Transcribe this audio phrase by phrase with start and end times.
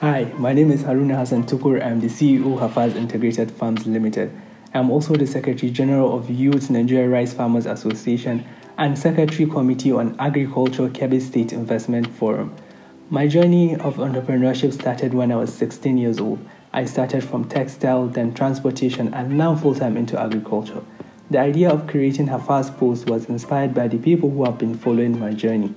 [0.00, 1.80] Hi, my name is Haruna Hassan Tukur.
[1.80, 4.32] I'm the CEO of Hafaz Integrated Farms Limited.
[4.74, 8.44] I'm also the Secretary General of Youth Nigeria Rice Farmers Association
[8.76, 12.52] and Secretary Committee on Agriculture Kebbi State Investment Forum.
[13.08, 16.44] My journey of entrepreneurship started when I was 16 years old.
[16.72, 20.82] I started from textile, then transportation, and now full time into agriculture.
[21.30, 25.20] The idea of creating Hafaz Post was inspired by the people who have been following
[25.20, 25.72] my journey.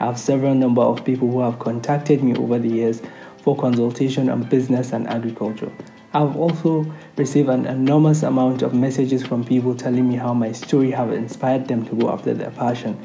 [0.00, 3.00] I have several number of people who have contacted me over the years
[3.42, 5.72] for consultation on business and agriculture.
[6.12, 6.84] I've also
[7.16, 11.68] received an enormous amount of messages from people telling me how my story have inspired
[11.68, 12.98] them to go after their passion.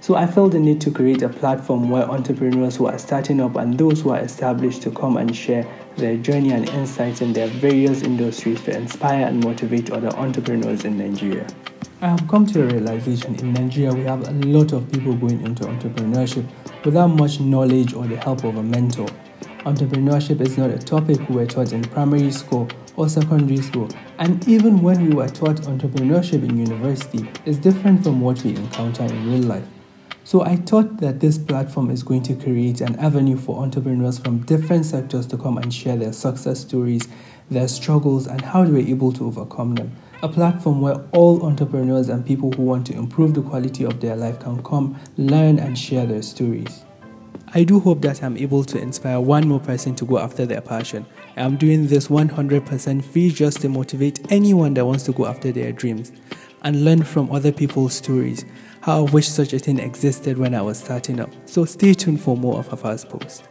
[0.00, 3.56] So I felt the need to create a platform where entrepreneurs who are starting up
[3.56, 5.66] and those who are established to come and share
[5.96, 10.96] their journey and insights in their various industries to inspire and motivate other entrepreneurs in
[10.96, 11.46] Nigeria.
[12.00, 15.42] I have come to a realization in Nigeria we have a lot of people going
[15.44, 16.46] into entrepreneurship
[16.84, 19.08] without much knowledge or the help of a mentor.
[19.68, 22.66] Entrepreneurship is not a topic we were taught in primary school
[22.96, 23.86] or secondary school,
[24.18, 29.02] and even when we were taught entrepreneurship in university, is different from what we encounter
[29.02, 29.66] in real life.
[30.24, 34.38] So I thought that this platform is going to create an avenue for entrepreneurs from
[34.46, 37.06] different sectors to come and share their success stories,
[37.50, 39.94] their struggles, and how they were able to overcome them.
[40.22, 44.16] A platform where all entrepreneurs and people who want to improve the quality of their
[44.16, 46.84] life can come, learn, and share their stories.
[47.54, 50.60] I do hope that I'm able to inspire one more person to go after their
[50.60, 51.06] passion.
[51.36, 55.72] I'm doing this 100% free just to motivate anyone that wants to go after their
[55.72, 56.12] dreams
[56.62, 58.44] and learn from other people's stories.
[58.82, 61.30] How I wish such a thing existed when I was starting up.
[61.46, 63.44] So stay tuned for more of Hafaz post.